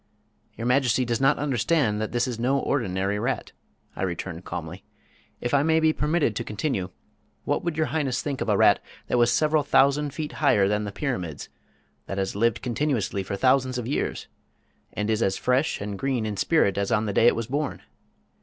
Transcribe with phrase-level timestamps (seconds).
[0.57, 3.51] "Your Majesty does not understand that this is no ordinary rat,"
[3.95, 4.83] I returned calmly.
[5.39, 6.89] "If I may be permitted to continue,
[7.43, 8.79] what would Your Highness think of a rat
[9.09, 11.49] that was several thousand feet higher than the pyramids,
[12.07, 14.25] that has lived continuously for thousands of years,
[14.91, 17.83] and is as fresh and green in spirit as on the day it was born?